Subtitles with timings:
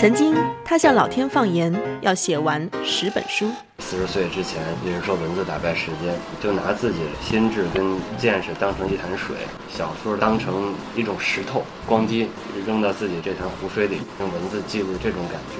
[0.00, 0.32] 曾经，
[0.64, 3.50] 他向老天放言要写完十本书。
[3.80, 9.34] 四十岁之前，也是说文字打败时间，就拿自己的心智跟见识当成一潭水，
[9.68, 12.28] 小说当成一种石头，咣叽
[12.64, 15.56] 扔到自己这潭湖水里，用文字记录这种感觉。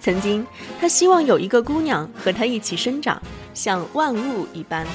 [0.00, 0.46] 曾经，
[0.78, 3.20] 他希望有一个姑娘和他一起生长，
[3.54, 4.86] 像万物一般。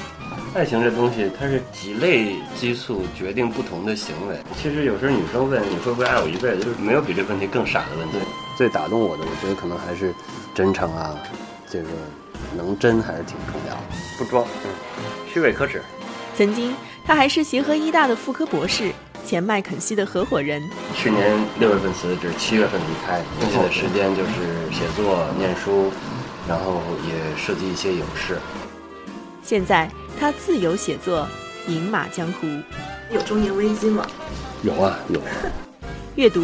[0.53, 4.37] 爱情这东西，它是几类激素决定不同的行为。
[4.61, 8.17] 其实有时候女生问你会不会爱我一辈子，就是没有比这问题更傻的问题。
[8.61, 10.13] 最打动我的，我觉得可能还是
[10.53, 11.17] 真诚啊，
[11.67, 11.87] 这个
[12.55, 13.81] 能真还是挺重要的，
[14.19, 14.69] 不装，嗯，
[15.33, 15.81] 虚伪可耻。
[16.37, 18.91] 曾经，他还是协和医大的妇科博士，
[19.25, 20.61] 前麦肯锡的合伙人。
[20.95, 24.31] 去年六月份辞职，七月份离开，剩下的时间就是
[24.71, 25.91] 写作、念书，
[26.47, 28.37] 然后也设计一些影视。
[29.41, 29.89] 现在。
[30.19, 31.27] 他自由写作，
[31.67, 32.45] 饮马江湖，
[33.11, 34.05] 有中年危机吗？
[34.61, 35.19] 有啊，有。
[36.15, 36.43] 阅读，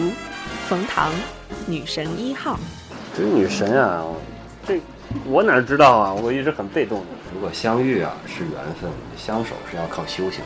[0.67, 1.11] 冯唐，
[1.69, 2.57] 女神一号。
[3.13, 4.05] 这女神啊，
[4.65, 4.79] 这
[5.25, 6.13] 我哪知道啊？
[6.13, 7.05] 我一直很被动的。
[7.33, 10.41] 如果相遇啊是缘分，相守是要靠修行。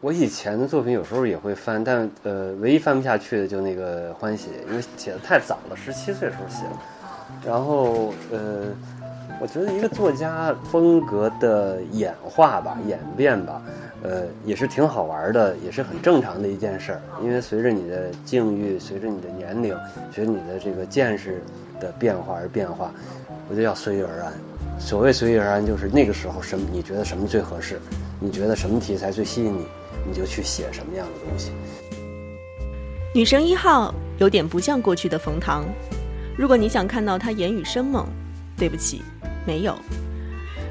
[0.00, 7.50] 我以前的作品有时候也会翻，但呃，唯一翻不下去的就那个欢喜，因为写的太早了，十七岁时候写的。
[7.50, 8.68] 然后呃。
[9.40, 13.60] 我觉得一个作家风格的演化吧、演变吧，
[14.04, 17.00] 呃，也是挺好玩的，也是很正常的一件事儿。
[17.22, 19.74] 因为随着你的境遇、随着你的年龄、
[20.12, 21.42] 随着你的这个见识
[21.80, 22.92] 的变化而变化，
[23.48, 24.32] 我觉得要随遇而安。
[24.78, 27.80] 所谓随遇而安，就是那个时候什么你觉得什么最合适，
[28.20, 29.66] 你觉得什么题材最吸引你，
[30.06, 31.50] 你就去写什么样的东西。
[33.14, 35.64] 女神一号有点不像过去的冯唐，
[36.36, 38.06] 如果你想看到她言语生猛，
[38.56, 39.00] 对不起。
[39.46, 39.74] 没有。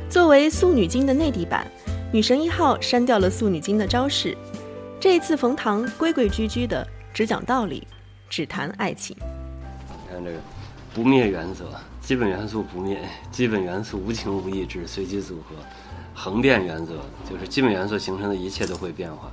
[0.09, 1.65] 作为《素女经》的内地版，
[2.13, 4.37] 女神一号删掉了《素女金》的招式。
[4.99, 7.87] 这一次，冯唐规规矩矩的，只讲道理，
[8.29, 9.17] 只谈爱情。
[9.19, 10.37] 你看这个，
[10.93, 11.71] 不灭原则，
[12.01, 12.99] 基本元素不灭，
[13.31, 15.55] 基本元素无情无义，只随机组合。
[16.13, 19.31] 恒变原则就是基本元素形成的一切都会变化，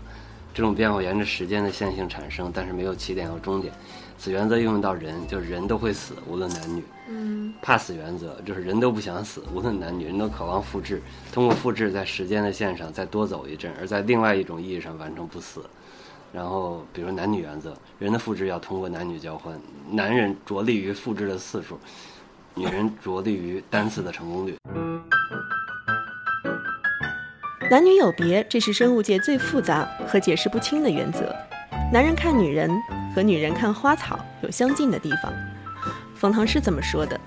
[0.53, 3.73] 这种变化沿着时间的线性产生，但是没有起点和终点。
[4.19, 6.83] 此原则应用到人，就是人都会死，无论男女。
[7.09, 11.01] 嗯，怕死原则就是人都不想死，无论男女，人都渴望复制，
[11.33, 15.65] 通过复制在时间的线上再多走一阵，而在另外一种意义上完成不死。
[16.33, 19.59] 然后，比如男女原则，人的复制要通过男女交换，
[19.91, 21.79] 男人着力于复制的次数，
[22.55, 24.55] 女人着力于单次的成功率。
[27.71, 31.33] 男女有别，这是生物界最复杂和解释不清的原则。
[31.93, 32.69] 男人看女人。
[33.13, 35.33] 和女人看花草有相近的地方，
[36.15, 37.19] 冯唐是这么说的。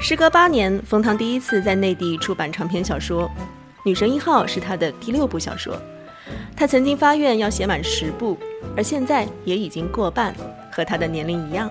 [0.00, 3.28] 时隔八年，冯唐第一次在内地出版长篇小说，
[3.84, 5.80] 《女神一号》是他的第六部小说。
[6.56, 8.36] 他曾经发愿要写满十部，
[8.76, 10.34] 而现在也已经过半，
[10.72, 11.70] 和他的年龄一样。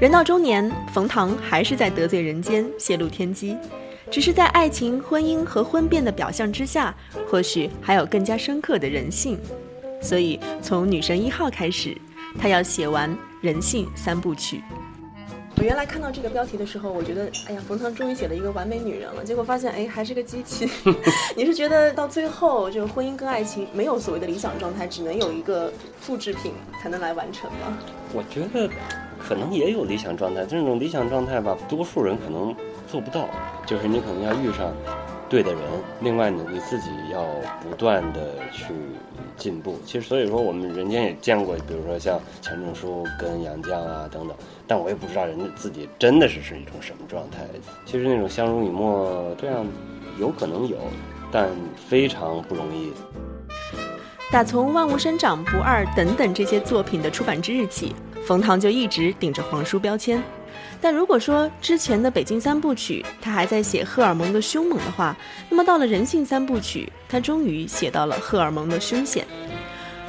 [0.00, 3.54] 人到中年，冯唐还是在得罪人间，泄露天机，
[4.14, 6.94] 只是在爱情、婚姻和婚变的表象之下，
[7.28, 9.36] 或许还有更加深刻的人性。
[10.00, 11.96] 所以，从《女神一号》开始。
[12.38, 14.60] 他要写完人性三部曲。
[15.56, 19.24] 我原来看到这个标题的时候，我觉得，哎呀，冯唐终于写了一个完美女人了。
[19.24, 20.68] 结果发现，哎，还是个机器。
[21.36, 27.78] 你是觉得到最后，这个婚姻跟爱情没有所谓的理想状态，只能有一个复制品才能来完成吗？
[28.12, 28.68] 我觉得
[29.18, 32.54] 可能也有理想状态，这种理想状态吧，多数人可能
[32.94, 33.28] 做不到。
[33.66, 34.72] 就是你可能要遇上
[35.28, 35.60] 对的人，
[36.00, 37.24] 另外呢，你自己要
[37.60, 38.20] 不断的
[38.52, 38.72] 去。
[39.36, 47.38] 进步，其实所以说我们人间也见过，比如说像钱钟书跟杨绛啊等等，但我也不知道人家自己真的是是一种什么状态。
[47.84, 49.66] 其实那种相濡以沫这样
[50.20, 50.76] 有可能有，
[51.32, 51.48] 但
[51.88, 52.92] 非常不容易。
[54.30, 57.92] 打从《万物生长》《不二》等等这些作品的出版之日起，
[58.24, 60.22] 冯唐就一直顶着皇叔标签。
[60.84, 65.16] 但如果说之前的《北京三部曲》他还在写荷尔蒙的凶猛的话，
[65.48, 69.26] 那么到了《人性三部曲》，他终于写到了荷尔蒙的凶险。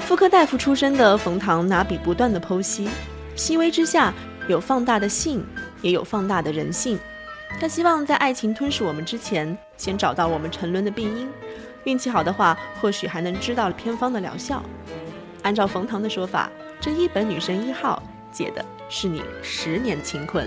[0.02, 2.90] 妇科大夫出身的冯唐拿笔不断的剖析，
[3.38, 4.14] 细微之下
[4.50, 5.42] 有放大的性，
[5.82, 7.00] 也有放大的人性。
[7.58, 11.30] 他希望在爱情吞噬我们之前，先找到我们沉沦的病因，
[11.86, 14.62] 运气好的话，或许还能知道偏方的疗效。
[15.42, 16.52] 按照冯唐的说法，
[16.82, 18.04] 这一本《女神一号》
[18.36, 20.46] 解的是你十年的清困。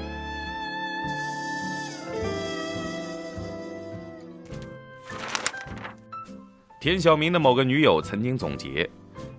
[6.79, 8.88] 田晓明的某个女友曾经总结：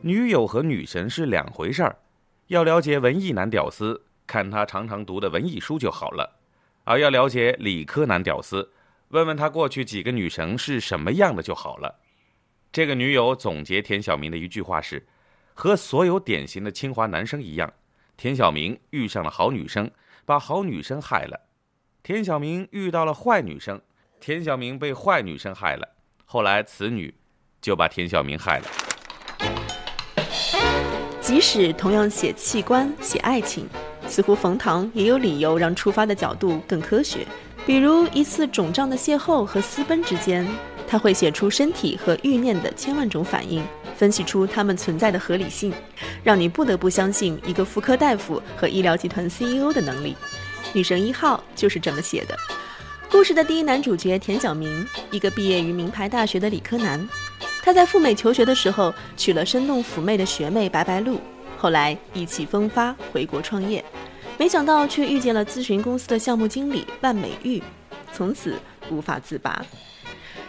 [0.02, 1.96] 女友和女神是两回事儿。
[2.48, 6.28] 要了解文艺男屌丝，看他常常读的文艺书就好了；
[6.86, 8.68] 而要了解理科男屌丝，
[9.10, 12.00] 问问他过去几个女神是什么样的就好了。
[12.72, 15.06] 这个女友总结田晓明的一句话是。
[15.54, 17.74] 和所有典型的清华男生一样，
[18.22, 19.90] 田晓明遇上了好女生，
[20.26, 21.40] 把好女生害了；
[22.04, 23.80] 田晓明遇到了坏女生，
[24.20, 25.88] 田晓明被坏女生害了。
[26.26, 27.16] 后来此女
[27.62, 28.66] 就把田晓明害了。
[31.22, 33.66] 即使同样写器官、写爱情，
[34.06, 37.26] 似乎冯唐也有理由让出发的角度更科学。
[37.66, 40.46] 比如一次肿胀的邂逅和私奔之间，
[40.86, 43.64] 他会写出身体和欲念的千万种反应。
[44.00, 45.74] 分析出他们存在的合理性，
[46.24, 50.16] 让你不得不相信一个妇科大夫和医疗集团 CEO 的能力。
[50.72, 52.34] 女神一号就是这么写的。
[53.12, 57.06] 故事的第一男主角田晓明，一个毕业于名牌大学的理科男，
[57.62, 61.20] 他在赴美求学的时候娶了生动妩媚的学妹白白露，
[61.58, 63.84] 后来意气风发回国创业，
[64.38, 67.62] 没想到却遇见了咨询公司的项目经理万美玉，
[68.14, 68.56] 从此
[68.90, 69.62] 无法自拔。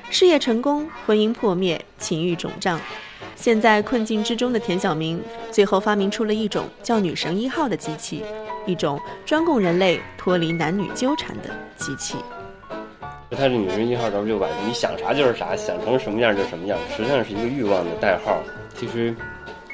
[0.09, 2.79] 事业成功，婚姻破灭，情欲肿胀。
[3.41, 5.19] 现在困境之中的田晓明，
[5.51, 8.23] 最后发明出了一种叫“女神一号”的机器，
[8.67, 12.19] 一种专供人类脱离男女纠缠的机器。
[13.31, 18.43] 他这“女神一号”时候就把你想啥就是啥，想成什么样就什么样，实际上是一个欲望的代号。
[18.75, 19.17] 其实，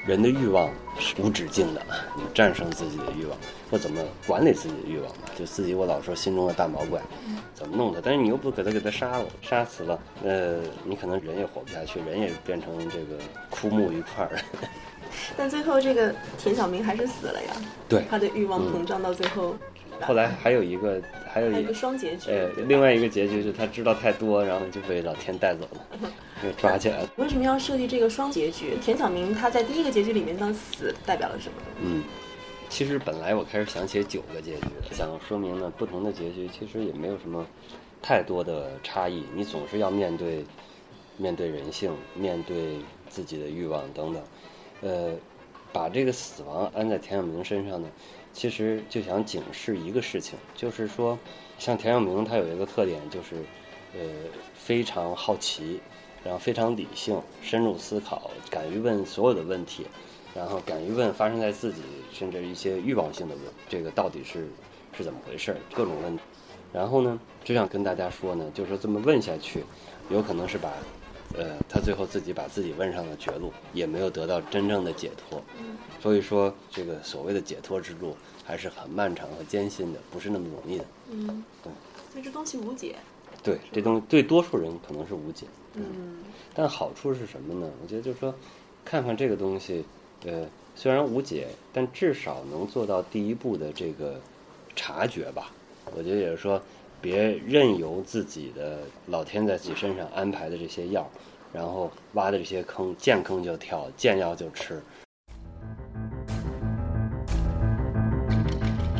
[0.06, 0.70] 人的欲望。
[0.98, 1.82] 是无止境的，
[2.16, 3.38] 你战胜自己的欲望，
[3.70, 5.30] 或怎么管理自己的欲望吧？
[5.38, 7.00] 就自己，我老说心中的大毛怪，
[7.54, 8.00] 怎么弄它？
[8.02, 13.18] 但是你又不给它给它杀了，杀死了，呃，你可能人也活不下去，人也变成这个
[13.50, 14.38] 枯木一块儿。
[15.36, 17.56] 但最后这个田小明还是死了呀？
[17.88, 19.54] 对，他的欲望膨胀到最后。
[20.02, 21.00] 后来还有一个，
[21.32, 22.30] 还有一个双结局。
[22.30, 26.10] 呃，另外一个结局是他知道太多，然后就被老天带走了，
[26.42, 27.08] 被抓起来了。
[27.16, 28.76] 为什么要设计这个双结局？
[28.82, 31.54] 田晓明他在第一个结局里面的死代表了什么？
[31.82, 32.02] 嗯，
[32.68, 37.46] 其实本来我开始想写九个结局，想说明呢，不同的结局其实也没有什么
[38.02, 39.24] 太多的差异。
[39.34, 40.44] 你总是要面对
[41.16, 42.78] 面对人性，面对
[43.08, 44.22] 自己的欲望等等。
[44.82, 45.12] 呃，
[45.72, 47.88] 把这个死亡安在田晓明身上呢？
[48.36, 51.18] 其实就想警示一个事情，就是说，
[51.58, 53.36] 像田晓明他有一个特点，就是，
[53.94, 54.00] 呃，
[54.52, 55.80] 非常好奇，
[56.22, 59.86] 然后非常理性，深入思考，敢于问所有的问题，
[60.34, 61.80] 然后敢于问发生在自己
[62.12, 64.46] 甚至一些欲望性的问，这个到底是
[64.94, 65.56] 是怎么回事？
[65.72, 66.18] 各种问。
[66.74, 69.64] 然后呢，就想跟大家说呢，就是这么问下去，
[70.10, 70.70] 有可能是把。
[71.34, 75.42] 呃，他最后自己把自己问上了绝路，也没有得到真正的解脱。
[76.00, 80.84] 所以说，这个所谓的解脱之路还是很漫长和艰辛的，不是那么容易的。
[81.10, 81.72] 嗯，对。
[82.12, 82.96] 所以这东西无解。
[83.42, 85.46] 对，这东西对多数人可能是无解。
[85.74, 86.18] 嗯。
[86.54, 87.70] 但好处是什么呢？
[87.82, 88.34] 我觉得就是说，
[88.84, 89.84] 看看这个东西，
[90.24, 94.20] 呃，虽然无解，但至少能做到第一步的这个
[94.74, 95.50] 察觉吧。
[95.94, 96.60] 我觉得也是说。
[97.00, 101.08] 别任由自己的老天在自己身上安排的这些药，
[101.52, 104.82] 然后挖的这些坑，见坑就跳，见药就吃。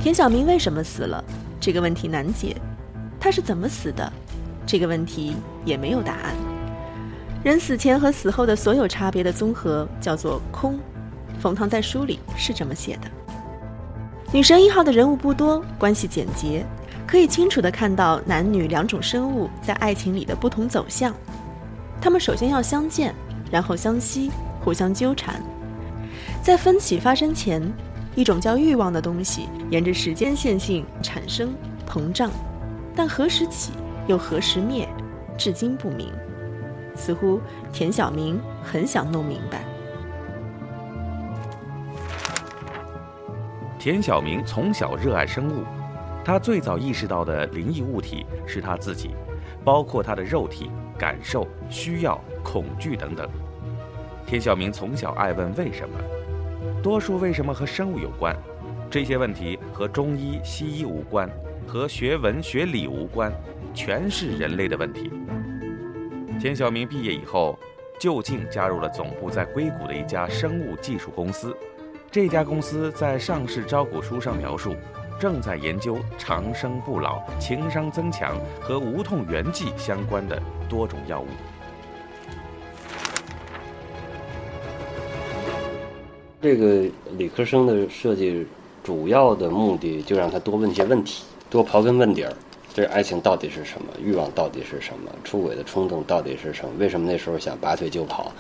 [0.01, 1.25] 田小明为什么死了？
[1.59, 2.57] 这个问题难解。
[3.19, 4.13] 他是怎么死的？
[4.65, 5.35] 这个问题
[5.65, 6.35] 也没有答案。
[7.43, 10.79] 人死前和死后的所有差别的综合叫做空。
[11.41, 13.11] 冯唐在书里是这么写的。
[14.33, 16.65] 女神一号的人物不多，关系简洁。
[17.07, 21.15] 可以清楚地看到男女两种生物在爱情里的不同走向，
[22.01, 23.15] 他们首先要相见，
[23.51, 25.41] 然后相吸，互相纠缠。
[26.43, 27.63] 在分歧发生前，
[28.17, 31.55] 一种叫欲望的东西沿着时间线性产生
[31.89, 32.31] 膨胀，
[32.95, 33.73] 但何时起
[34.09, 34.89] 又何时灭，
[35.39, 36.13] 至今不明。
[36.97, 37.41] 似乎
[37.73, 39.65] 田晓明很想弄明白。
[43.79, 45.63] 田晓明从小热爱生物。
[46.27, 49.11] 他最早意识到的灵异物体是他自己，
[49.65, 53.31] 包括他的肉体、感受、需要、恐惧等等。
[54.27, 55.97] 田晓明从小爱问为什么，
[56.83, 58.35] 多数为什么和生物有关，
[58.91, 61.31] 这些问题和中医、西医无关，
[61.65, 63.33] 和学文学理无关，
[63.73, 65.13] 全是人类的问题。
[66.41, 67.57] 田晓明毕业以后，
[68.01, 71.57] 就近加入了总部在硅谷的一家生物技术公司，
[72.11, 74.75] 这家公司在上市招股书上描述。
[75.19, 81.27] 正在研究长生不老情商增强和无痛圆寂相关的多种药物。
[86.41, 86.85] 这个
[87.17, 88.47] 理科生的设计
[88.85, 92.33] 主要的目的就让他多问些问题多刨根问底儿
[92.75, 98.31] 这爱情到底是什么欲望到底是什么出轨的冲动到底是什么为什么那时候想拔腿就跑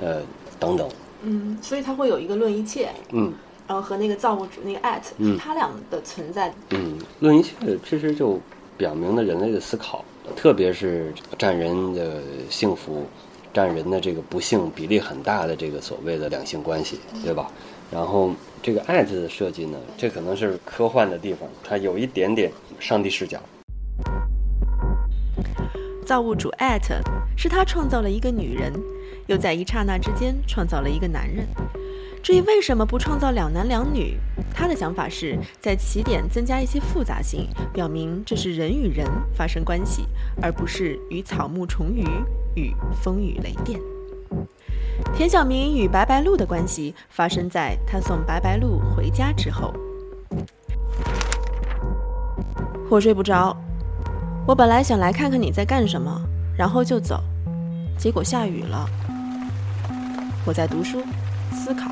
[0.00, 0.20] 呃
[0.60, 0.86] 等等。
[1.22, 2.90] 嗯所以他会有一个论一切。
[3.12, 3.32] 嗯。
[3.68, 6.52] 然后和那个造物主那个 at，、嗯他俩的存在。
[6.70, 7.52] 嗯，论一切
[7.84, 8.40] 其实就
[8.76, 10.04] 表明了人类的思考，
[10.36, 13.04] 特别是占人的幸福、
[13.52, 17.50] 占人的这个不幸比例很大的这个所谓的两性关系，对吧？
[17.90, 18.32] 然后
[18.62, 23.40] 这个 at 的设计呢，这可能是科幻的地方，它有一点点上帝视角。
[26.04, 27.00] 造物主 at
[27.36, 28.72] 是他创造了一个女人，
[29.26, 31.46] 又在一刹那之间创造了一个男人。
[32.22, 34.16] 至于为什么不创造两男两女，
[34.52, 40.04] 他的想法是在起点增加一些复杂性，表明这是人与人发生关系，
[40.42, 42.04] 而不是与草木虫鱼
[42.54, 43.78] 与风雨雷电。
[45.14, 49.72] 田小明与白白鹿的关系发生在他送白白鹿回家之后。
[52.90, 53.56] 我睡不着，
[54.46, 56.20] 我本来想来看看你在干什么，
[56.56, 57.22] 然后就走，
[57.96, 58.88] 结果下雨了。
[60.44, 61.02] 我在读书，
[61.56, 61.90] 思考。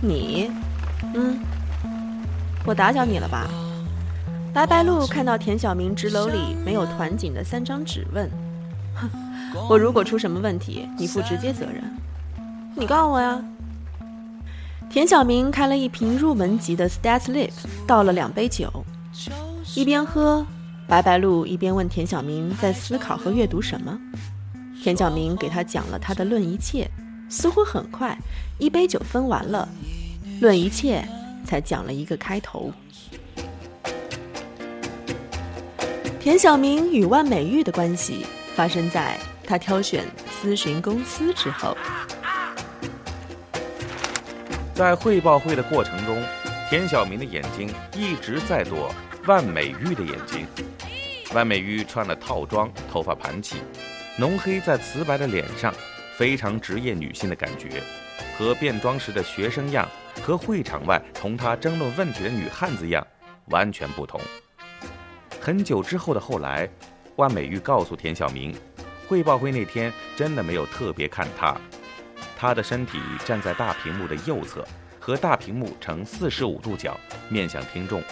[0.00, 0.50] 你，
[1.14, 1.38] 嗯，
[2.64, 3.46] 我打搅你了吧？
[4.52, 8.30] 白白鹿看到田小明纸篓里没有团锦的三张纸，问
[8.94, 9.10] ：“哼，
[9.68, 11.82] 我如果出什么问题，你负直接责任。
[12.76, 13.42] 你告我呀。”
[14.88, 17.50] 田小明开了一瓶入门级的 Stats Lip，
[17.86, 18.70] 倒了两杯酒，
[19.74, 20.46] 一边喝，
[20.86, 23.98] 白白鹿一边问田小明在思考和阅读什么。
[24.82, 26.88] 田小明给他讲了他的《论一切》，
[27.34, 28.16] 似乎很快，
[28.58, 29.68] 一杯酒分完了，
[30.40, 31.04] 《论一切》
[31.46, 32.72] 才讲了一个开头。
[36.20, 38.24] 田小明与万美玉的关系
[38.54, 40.04] 发生在他挑选
[40.40, 41.76] 咨询公司之后。
[44.72, 46.22] 在汇报会的过程中，
[46.70, 48.94] 田小明的眼睛一直在躲
[49.26, 50.46] 万美玉的眼睛。
[51.34, 53.56] 万美玉穿了套装，头发盘起，
[54.16, 55.74] 浓黑在瓷白的脸上，
[56.16, 57.82] 非常职业女性的感觉，
[58.38, 59.88] 和变装时的学生样，
[60.22, 63.04] 和会场外同她争论问题的女汉子样
[63.46, 64.20] 完全不同。
[65.40, 66.68] 很久之后的后来，
[67.16, 68.54] 万美玉告诉田小明，
[69.08, 71.56] 汇报会那天真的没有特别看她。
[72.36, 74.66] 他的身体站在大屏幕的右侧，
[74.98, 78.02] 和大屏幕呈四十五度角，面向听众。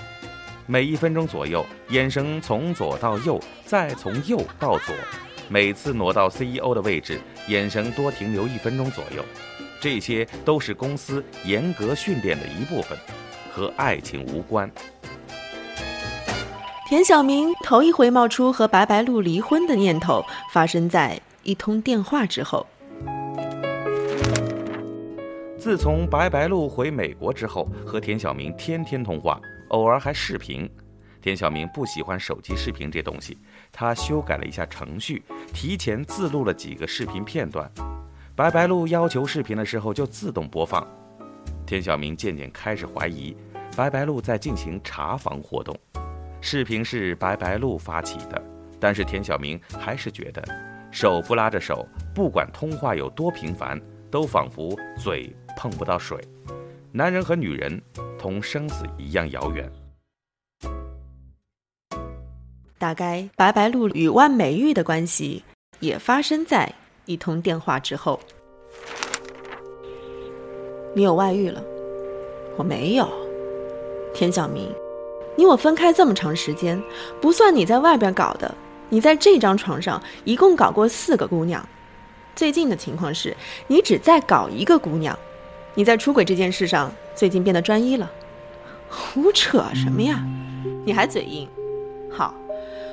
[0.66, 4.94] 每一分钟左右，眼神从左到右，再从右到左。
[5.52, 9.22] 每次挪到 CEO 的位置，眼神多停留一分钟左右。
[9.82, 12.96] 这些都是公司严格训练的一部分，
[13.52, 14.70] 和爱情无关。
[16.88, 22.66] 田小明头一回冒出和白白鹿离婚的念头，发生在一通电话之后。
[25.58, 30.66] 自从白白鹿回美国之后，和田小明天天通话，偶尔还视频。
[31.20, 33.38] 田小明不喜欢手机视频这东西，
[33.72, 37.68] 他修改了一下程序，提前自录了几个视频片段。
[38.36, 40.86] 白白鹿要求视频的时候就自动播放。
[41.66, 43.36] 田小明渐渐开始怀疑，
[43.76, 45.74] 白白鹿在进行查房活动。
[46.40, 48.42] 视频是白白鹿发起的，
[48.78, 50.42] 但是田小明还是觉得，
[50.90, 56.20] 手不拉着手，不管通话有多频繁，都仿佛嘴碰不到水。
[56.90, 57.80] 男人和女人
[58.18, 59.70] 同生死一样遥远。
[62.82, 65.44] 大概白白露与万美玉的关系
[65.78, 66.68] 也发生在
[67.04, 68.18] 一通电话之后。
[70.92, 71.62] 你有外遇了？
[72.56, 73.08] 我没有。
[74.12, 74.68] 田小明，
[75.36, 76.82] 你我分开这么长时间，
[77.20, 78.52] 不算你在外边搞的，
[78.88, 81.64] 你在这张床上一共搞过四个姑娘。
[82.34, 83.36] 最近的情况是
[83.68, 85.16] 你只在搞一个姑娘，
[85.76, 88.10] 你在出轨这件事上最近变得专一了。
[88.88, 90.20] 胡扯什么呀？
[90.84, 91.48] 你还嘴硬？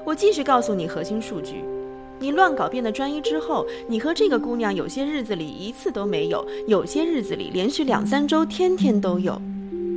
[0.06, 1.64] 我继续告诉你核心数据：
[2.20, 9.40] 你乱搞变得专一之后，你和这个姑娘有些日子里一次都没有，有些日子里连续两三周天天都有。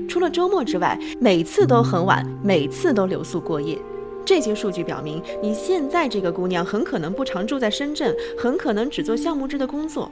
[0.09, 3.79] 除了周末之外，每次都很晚，每次都留宿过夜。
[4.25, 10.11] 这些数据表明，你现在这个姑娘很可能不常住在深圳，很可能只做项目制的工作。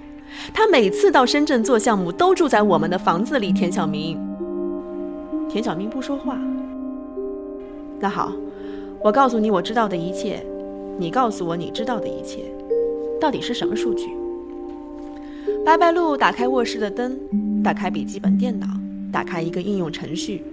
[0.55, 3.53] 她每次到深圳做项目都住在我们的房子里。
[3.53, 4.19] 田小明，
[5.49, 6.39] 田小明不说话。
[7.99, 8.33] 那好。
[9.03, 10.45] 我告诉你我知道的一切，
[10.99, 12.41] 你告诉我你知道的一切，
[13.19, 14.11] 到底是什么数据？
[15.65, 17.19] 白白鹿打开卧室的灯，
[17.65, 18.67] 打开笔记本电脑，
[19.11, 20.45] 打开一个应用程序。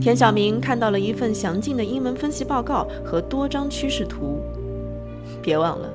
[0.00, 4.40] 田小明看到了一份详尽的英文分析报告和多张趋势图。
[5.40, 5.88] 别忘了，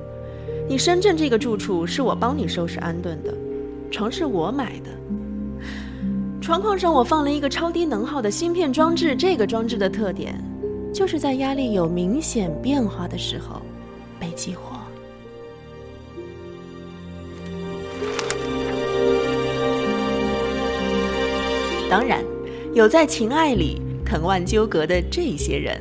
[0.66, 3.34] 你深圳这个住处是我帮你收拾安顿的，
[3.90, 4.90] 床是我买的。
[6.40, 10.34] 床框上我放了一个超低能耗的芯片装置，这个装置的特点
[10.92, 13.62] 就是在压力有明显变化的时候
[14.18, 14.76] 被激活。
[21.88, 22.22] 当然，
[22.72, 25.80] 有在情爱里藤蔓纠葛的这些人，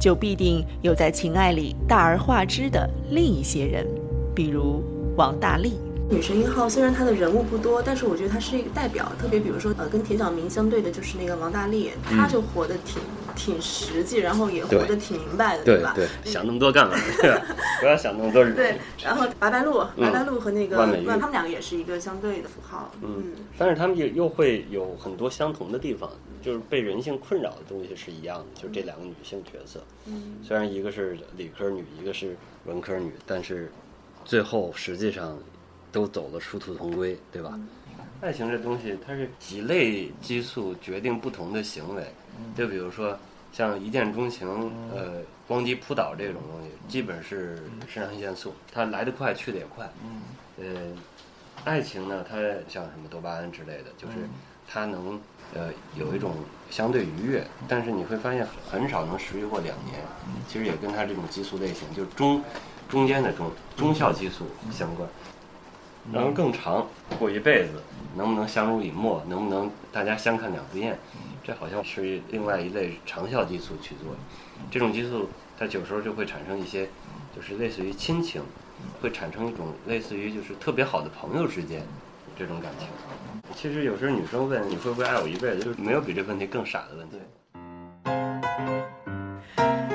[0.00, 3.86] 就必定有在情爱里大而化之的另一些人，
[4.34, 4.82] 比如
[5.16, 5.74] 王大力。
[6.10, 9.10] 女神一号虽然她的人物不多，但是我觉得她是一个代表。
[9.18, 13.00] 特别比如说，呃，跟田晓明相对的就是那个王大力，他就活得挺
[13.34, 15.92] 挺实际，然后也活得挺明白的，对吧？
[15.94, 16.94] 对，想那么多干嘛？
[17.80, 18.44] 不要想那么多。
[18.44, 22.90] 对，然后白白鹿，白白鹿和那个万美玉他们两个也是一个相对的符号。
[23.02, 26.10] 嗯，但是他们也又会有很多相同的地方，
[26.40, 29.82] 就是被人性困扰的东西是一样的，就是这两个女性角色。
[30.06, 33.70] 嗯，虽然一个是理科女，一个是文科女，但是
[34.24, 35.38] 最后实际上
[35.92, 37.58] 都走了殊途同归，对吧？
[38.24, 42.02] 爱情这东西，它是几类激素决定不同的行为。
[42.56, 43.14] 就比如说
[43.52, 44.48] 像一见钟情，
[44.94, 49.86] 呃，光机扑倒这种东西，基本是肾上腺素，它来得快，去得也快。
[50.58, 50.64] 呃，
[51.64, 54.14] 爱情呢，它像什么多巴胺之类的，就是
[54.66, 55.20] 它能
[55.52, 56.34] 呃有一种
[56.70, 60.00] 相对愉悦，但是你会发现很少能持续过两年。
[60.48, 62.42] 其实也跟它这种激素类型，就是中
[62.88, 65.06] 中间的中中效激素相关。
[66.12, 66.86] 然后更长，
[67.18, 67.82] 过一辈子，
[68.16, 70.98] 能不能相濡以沫，能不能大家相看两不厌，
[71.42, 74.18] 这好像是另外一类长效激素去做的。
[74.70, 76.88] 这种激素它有时候就会产生一些，
[77.34, 78.42] 就是类似于亲情，
[79.00, 81.82] 会产生一种类似于就是特别好的朋友之间
[82.38, 82.88] 这种感情。
[83.54, 87.16] 其实有时候女生问你会不会爱我一辈子，就是没有比这问题更傻的问题。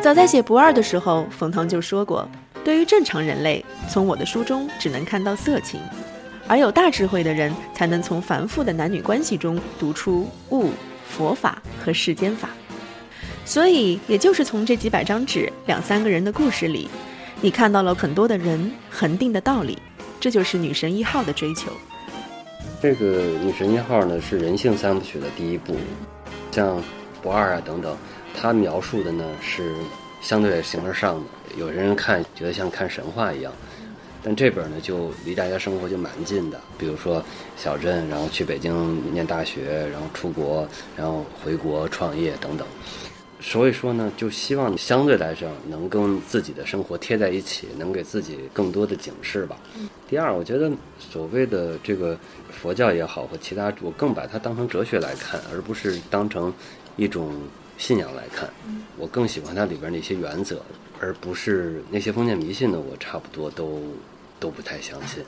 [0.01, 2.27] 早在写不二的时候，冯唐就说过，
[2.63, 5.81] 对于正常人类，从我的书中只能看到色情，
[6.49, 10.71] 而有大智慧的人才能从繁复的男女关系中读出悟、
[11.07, 12.49] 佛法和世间法。
[13.45, 16.89] 所以，也就是从这几百张纸、两三个人的故事里，
[17.39, 19.77] 你看到了很多的人恒定的道理。
[20.19, 21.71] 这就是女神一号的追求。
[22.81, 23.05] 这个
[23.43, 25.75] 女神一号呢是人性三部曲的第一部，
[26.51, 26.81] 像
[27.21, 27.95] 不二啊等等，
[28.35, 29.75] 它描述的呢是
[30.19, 31.25] 相对形而上的，
[31.57, 33.53] 有些人看觉得像看神话一样，
[34.21, 37.23] 但这本呢就离大家生活就蛮近的，比如说
[37.55, 42.67] 小镇，然后去北京念大学，然后出国，然后回国创业等等。
[43.41, 49.57] 所以说呢，就希望相对来讲能跟自己的生活贴在一起，能给自己更多的警示吧。
[50.09, 52.19] 第二，我觉得所谓的这个
[52.51, 56.53] 佛教也好和其他，我更把它当成哲学来看，而不是当成
[56.97, 57.31] 一种
[57.77, 58.49] 信仰来看。
[58.97, 60.61] 我更喜欢它里边那些原则，
[60.99, 63.81] 而不是那些封建迷信的，我差不多都
[64.39, 65.23] 都不太相信。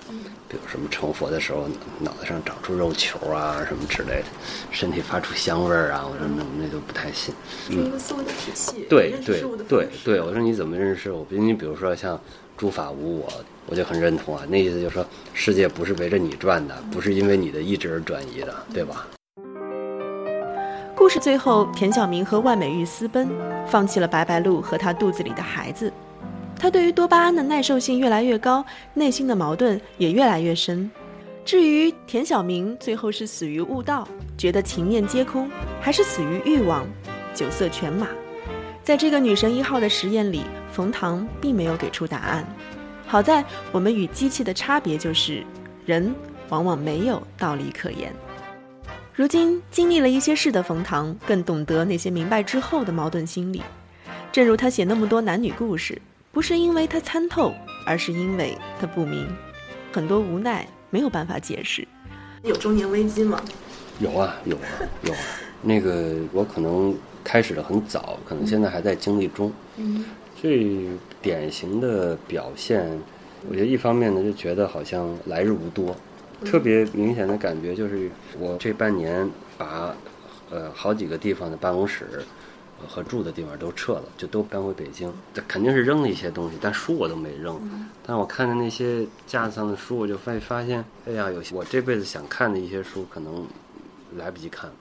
[0.47, 1.67] 比如什么成佛的时候
[1.99, 4.25] 脑袋上长出肉球啊，什么之类的，
[4.71, 7.34] 身体发出香味儿啊，我说那那都不太信。
[7.67, 11.25] 是一个思维的体系，对对对对，我说你怎么认识我？
[11.29, 12.19] 你比如说像
[12.57, 13.31] 诸法无我，
[13.67, 14.43] 我就很认同啊。
[14.49, 19.07] 那意思就是说，世界不是围着你转的，不是因为你的意志而转移的，对吧？
[21.01, 23.27] 故事最后，田晓明和万美玉私奔，
[23.65, 25.91] 放弃了白白鹿和他肚子里的孩子。
[26.55, 30.91] 他对于多巴胺的耐受性越来越高，内心的矛盾也越来越深。
[31.43, 35.49] 至于田晓明最后是死于悟道，觉得情念皆空，
[35.81, 36.85] 还是死于欲望，
[37.33, 38.07] 酒色犬马，
[38.83, 42.45] 在这个女神一号的实验里，冯唐并没有给出答案。
[43.07, 45.43] 好在我们与机器的差别就是，
[45.83, 46.13] 人
[46.49, 48.13] 往往没有道理可言。
[49.21, 53.62] 如今经历了一些事的冯唐，更懂得那些明白之后的矛盾心理。
[54.31, 57.53] 正如他写那么多男女故事，不是因为他参透，
[57.86, 59.27] 而是因为他不明，
[59.91, 61.88] 很多无奈没有办法解释。
[62.41, 63.39] 有中年危机吗？
[63.99, 64.63] 有啊有啊
[65.03, 65.19] 有啊。
[65.62, 69.53] 那个我可能开始的很早，可能现在还在经历中。
[69.77, 70.03] 嗯，
[70.41, 70.88] 最
[71.21, 72.89] 典型的表现，
[73.47, 75.95] 我觉得一方面呢，就觉得好像来日无多，
[76.45, 79.95] 特别明显的感觉就是我这半年把
[80.49, 82.06] 呃好几个地方的办公室
[82.80, 85.13] 呃和住的地方都撤了，就都搬回北京。
[85.34, 87.60] 这肯定是扔了一些东西，但书我都没扔。
[88.06, 93.45] 但我看着那些架子上的书，我就发发现，哎呀，有些我这辈子想看的一些书，可能
[94.17, 94.75] 来不及看了，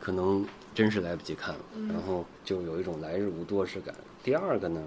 [0.00, 1.60] 可能真是来不及看了。
[1.88, 3.94] 然后就有一种来日无多之感。
[4.22, 4.82] 第二个呢，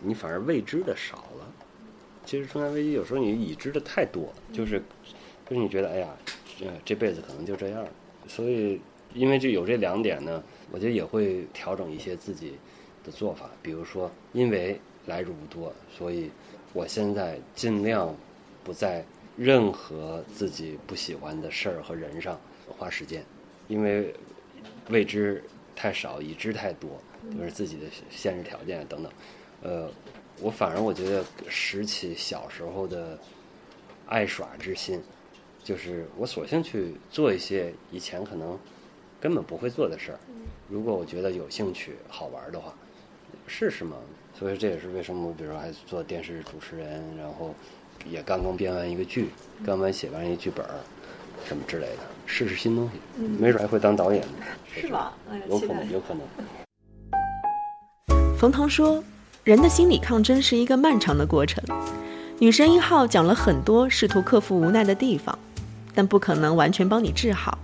[0.00, 1.46] 你反而未知的少了。
[2.26, 4.82] 其实中年危机有时候你已知的太多，就是
[5.48, 6.08] 就是你觉得哎呀，
[6.84, 7.86] 这辈子可能就这样。
[8.26, 8.80] 所以
[9.14, 12.54] 因为这有这两点呢，我觉得也会调整一些自己
[13.04, 13.48] 的做法。
[13.62, 16.28] 比如说，因为来日不多，所以
[16.72, 18.12] 我现在尽量
[18.64, 19.04] 不在
[19.36, 22.38] 任何自己不喜欢的事儿和人上
[22.76, 23.24] 花时间。
[23.68, 24.12] 因为
[24.90, 25.42] 未知
[25.76, 27.00] 太少，已知太多，
[27.38, 29.12] 就是自己的现实条件等等。
[29.62, 29.90] 呃，
[30.40, 33.18] 我反而我觉得拾起小时候的
[34.06, 35.02] 爱耍之心，
[35.64, 38.58] 就是我索性去做一些以前可能
[39.20, 40.18] 根本不会做的事儿。
[40.68, 42.74] 如果我觉得有兴趣、好玩的话，
[43.46, 43.96] 试试嘛。
[44.38, 47.54] 所以这也是为什么我，比如说还做电视主持人，然后
[48.04, 49.30] 也刚刚编完一个剧，
[49.64, 50.74] 刚刚写完一剧本儿，
[51.46, 54.28] 什么之类的，试试新东西，没准还会当导演呢。
[54.74, 55.16] 是吧？
[55.48, 56.22] 有可期待能，有可能。
[58.36, 59.02] 冯唐说，
[59.46, 61.62] 人的心理抗争是一个漫长的过程。
[62.40, 65.38] 女神一号讲了很多试图克服无奈的地方，
[65.94, 67.56] 但不可能完全帮你治好。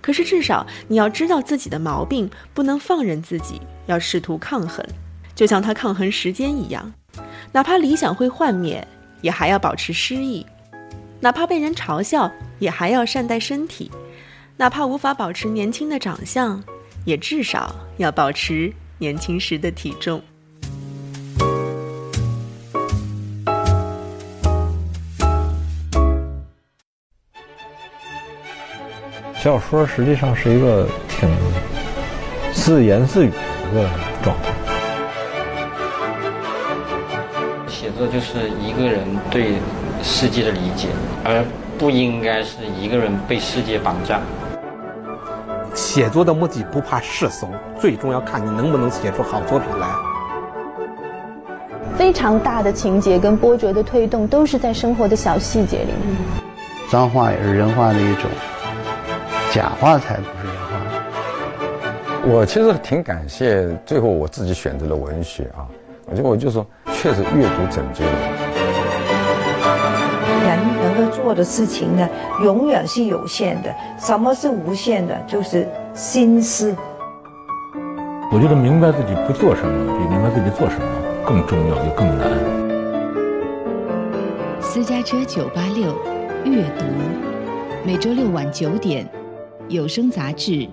[0.00, 4.84] 可是至少你要知道自己的毛病，不能放任自己，要试图抗衡，
[5.32, 6.92] 就像他抗衡时间一样。
[7.52, 8.84] 哪怕理想会幻灭，
[9.20, 10.44] 也还要保持诗意；
[11.20, 13.88] 哪怕被人嘲笑，也还要善待身体；
[14.56, 16.60] 哪怕无法保持年轻的长相，
[17.04, 20.20] 也至少要保持年轻时的体重。
[29.42, 31.26] 小说实际上是一个挺
[32.52, 33.36] 自言自语的
[33.70, 33.88] 一个
[34.22, 34.52] 状态。
[37.66, 39.00] 写作就是一个人
[39.30, 39.54] 对
[40.02, 40.88] 世界的理解，
[41.24, 41.42] 而
[41.78, 44.20] 不应该是一个人被世界绑架。
[45.74, 47.48] 写作的目的不怕世俗，
[47.80, 49.88] 最终要看你能不能写出好作品来。
[51.96, 56.14] 非常大的情节跟波折的推动，都是在生活的小细节里面。
[56.90, 58.30] 脏话也是人话的一种，
[59.50, 60.70] 假话才不是人话。
[62.24, 65.66] 我其实挺感谢最后我自己选择了文学啊，
[66.06, 68.24] 我觉得我就说，确实阅读拯救了我。
[70.46, 72.08] 人能够做的事情呢，
[72.44, 73.74] 永远是有限的。
[73.98, 75.18] 什么是无限的？
[75.26, 76.76] 就是心思。
[78.32, 80.82] 我觉得明白自己不做什么，比明白自己做什么
[81.26, 82.28] 更重要，也更难。
[84.60, 85.92] 私家车九八六
[86.44, 86.84] 阅读，
[87.84, 89.04] 每周六晚九点，
[89.70, 90.50] 有声杂志《